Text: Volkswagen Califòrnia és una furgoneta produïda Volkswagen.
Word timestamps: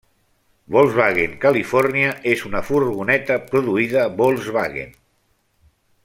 Volkswagen 0.75 1.35
Califòrnia 1.43 2.15
és 2.33 2.41
una 2.49 2.61
furgoneta 2.71 3.37
produïda 3.53 4.09
Volkswagen. 4.23 4.97